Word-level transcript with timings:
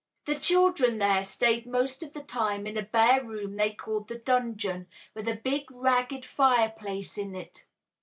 The 0.25 0.33
children 0.33 0.97
there 0.97 1.23
stayed 1.23 1.67
most 1.67 2.01
of 2.01 2.13
the 2.13 2.23
time 2.23 2.65
in 2.65 2.75
a 2.75 2.81
bare 2.81 3.23
room 3.23 3.55
they 3.55 3.71
called 3.71 4.07
"the 4.07 4.17
dungeon," 4.17 4.87
with 5.13 5.27
a 5.27 5.35
big 5.35 5.69
ragged 5.69 6.25
fireplace 6.25 7.19
in 7.19 7.35
it. 7.35 7.67